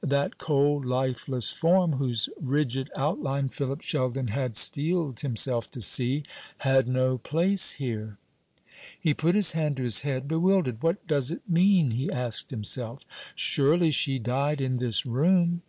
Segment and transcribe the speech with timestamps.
[0.00, 6.22] That cold lifeless form, whose rigid outline Philip Sheldon had steeled himself to see,
[6.58, 8.16] had no place here.
[9.00, 10.84] He put his hand to his head, bewildered.
[10.84, 15.62] "What does it mean?" he asked himself; "surely she died in this room!"